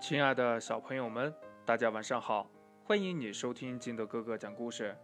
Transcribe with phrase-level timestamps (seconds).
[0.00, 1.32] 亲爱的小朋友们，
[1.66, 2.50] 大家晚上好！
[2.82, 4.96] 欢迎你收听金德哥哥讲故事。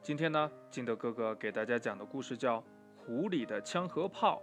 [0.00, 2.58] 今天呢，金德哥哥给大家讲的故事叫
[2.96, 4.40] 《狐狸的枪和炮》。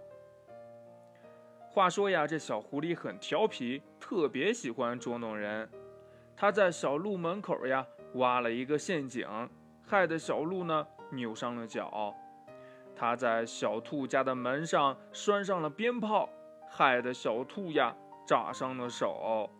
[1.74, 5.68] 话说呀，这小狐狸很调皮，特别喜欢捉弄人。
[6.36, 7.84] 他在小鹿门口呀
[8.14, 9.26] 挖了一个陷阱，
[9.82, 12.14] 害得小鹿呢扭伤了脚。
[12.94, 16.28] 他在小兔家的门上拴上了鞭炮，
[16.70, 17.92] 害得小兔呀
[18.24, 19.50] 扎伤了手。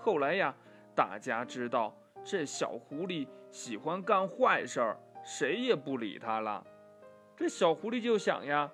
[0.00, 0.54] 后来呀，
[0.94, 1.94] 大家知道
[2.24, 6.64] 这小狐狸喜欢干坏事儿，谁也不理他了。
[7.36, 8.70] 这小狐狸就想呀，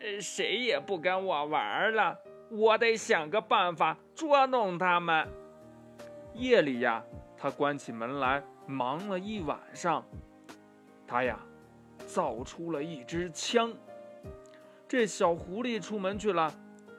[0.00, 2.18] 呃，谁也不跟我玩了，
[2.50, 5.28] 我得想个办法捉弄他们。
[6.34, 7.02] 夜里呀，
[7.36, 10.04] 他关起门来忙了一晚上，
[11.06, 11.38] 他呀
[12.06, 13.72] 造出了一支枪。
[14.88, 16.52] 这小狐狸出门去了，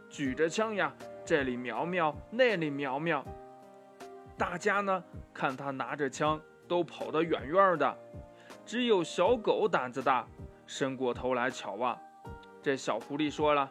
[0.10, 0.96] 举着枪呀。
[1.26, 3.24] 这里瞄瞄，那里瞄瞄，
[4.38, 5.02] 大家呢
[5.34, 7.98] 看他拿着枪，都跑得远远的。
[8.66, 10.28] 只有小狗胆子大，
[10.68, 11.98] 伸过头来瞧啊。
[12.62, 13.70] 这小狐狸说了：“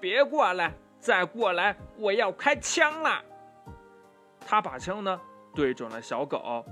[0.00, 3.22] 别过来，再过来，我要开枪了。”
[4.40, 5.20] 他把枪呢
[5.54, 6.64] 对准了小狗，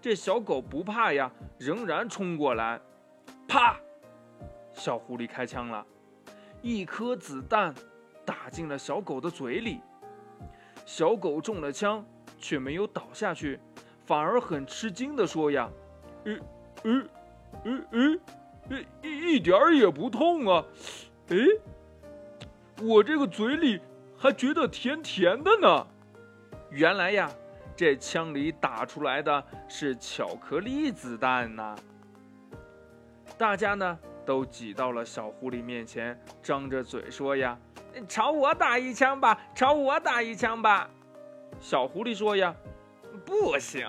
[0.00, 2.80] 这小狗不怕呀，仍然冲过来。
[3.48, 3.76] 啪！
[4.72, 5.84] 小狐狸开枪了，
[6.62, 7.74] 一颗子弹。
[8.24, 9.80] 打进了小狗的嘴里，
[10.84, 12.04] 小狗中了枪，
[12.38, 13.58] 却没有倒下去，
[14.04, 15.68] 反而很吃惊地说：“呀，
[16.24, 16.38] 呃，
[16.84, 17.08] 呃，
[17.64, 18.20] 呃，
[18.70, 20.64] 呃，一一点儿也不痛啊！
[21.28, 21.36] 哎，
[22.82, 23.80] 我这个嘴里
[24.16, 25.86] 还觉得甜甜的呢。
[26.70, 27.30] 原来呀，
[27.74, 31.76] 这枪里打出来的是巧克力子弹呐！
[33.38, 37.58] 大家呢都挤到了小狐狸面前，张着嘴说：呀。”
[38.08, 39.38] 朝我打一枪吧！
[39.54, 40.88] 朝我打一枪吧！
[41.60, 42.54] 小狐狸说：“呀，
[43.24, 43.86] 不行，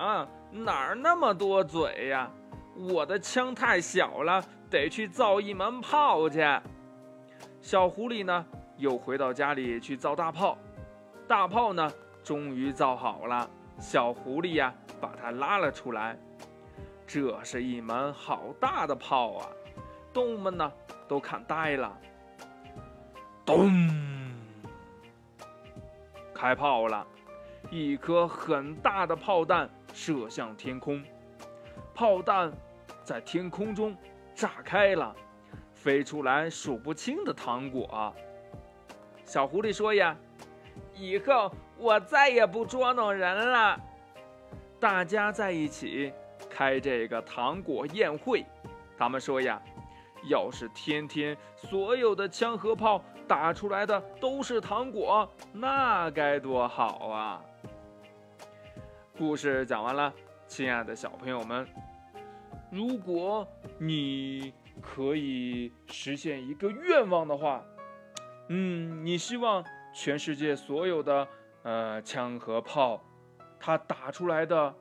[0.50, 2.30] 哪儿那么多嘴呀？
[2.76, 6.40] 我的枪太小了，得去造一门炮去。”
[7.60, 8.44] 小狐狸呢，
[8.76, 10.58] 又回到家里去造大炮。
[11.28, 11.90] 大炮呢，
[12.22, 13.48] 终于造好了。
[13.78, 16.18] 小狐狸呀，把它拉了出来。
[17.06, 19.46] 这是一门好大的炮啊！
[20.12, 20.72] 动物们呢，
[21.08, 21.96] 都看呆了。
[23.44, 23.70] 咚！
[26.32, 27.06] 开炮了，
[27.70, 31.02] 一颗很大的炮弹射向天空，
[31.94, 32.52] 炮弹
[33.02, 33.96] 在天空中
[34.34, 35.14] 炸开了，
[35.74, 38.14] 飞出来数不清的糖果。
[39.24, 40.16] 小狐狸说：“呀，
[40.94, 43.80] 以后我再也不捉弄人了。”
[44.78, 46.12] 大家在一起
[46.50, 48.44] 开这个糖果宴会，
[48.96, 49.60] 他们说：“呀。”
[50.28, 57.42] 要是天天所有的枪和炮打出来的都是糖果，那该多好啊！
[59.16, 60.12] 故事讲完了，
[60.46, 61.66] 亲爱的小朋友们，
[62.70, 63.46] 如果
[63.78, 67.62] 你可以实现一个愿望的话，
[68.48, 71.28] 嗯，你希望全世界所有的
[71.62, 73.02] 呃枪和炮，
[73.60, 74.74] 它打出来的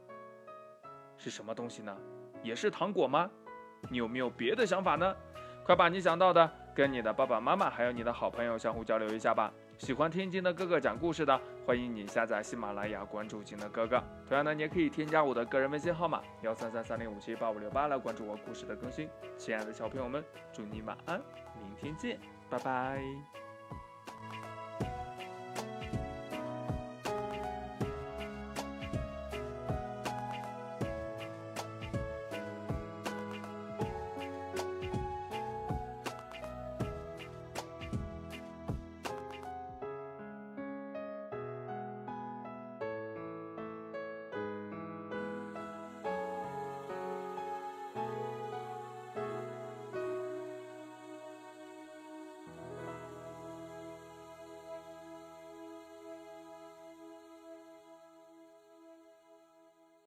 [1.18, 1.96] 是什么东西呢？
[2.42, 3.30] 也是糖果吗？
[3.90, 5.16] 你有没有别的想法呢？
[5.64, 9.52] 快把你想到的跟你的爸爸妈妈还有你的好朋友相互交流一下吧。
[9.78, 14.02] 喜欢听金的哥哥讲故事的，欢迎你下载喜马拉雅，关注金的哥哥。
[14.28, 19.10] 同样呢，你也可以添加我的个人微信号码幺三三三零五七八五六八来关注我故事的更新。
[19.38, 20.24] 亲爱的小朋友们，
[20.54, 21.20] 祝你晚安，
[21.60, 23.51] 明天见，拜拜。